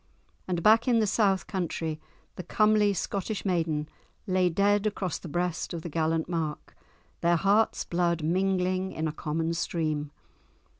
And 0.47 0.63
back 0.63 0.87
in 0.87 0.97
the 0.97 1.05
south 1.05 1.45
country, 1.45 1.99
the 2.35 2.41
comely 2.41 2.91
Scottish 2.91 3.45
maiden 3.45 3.87
lay 4.25 4.49
dead 4.49 4.87
across 4.87 5.19
the 5.19 5.27
breast 5.27 5.75
of 5.75 5.83
the 5.83 5.89
gallant 5.89 6.27
Mark, 6.27 6.75
their 7.19 7.35
hearts' 7.35 7.85
blood 7.85 8.23
mingling 8.23 8.93
in 8.93 9.07
a 9.07 9.11
common 9.13 9.53
stream. 9.53 10.09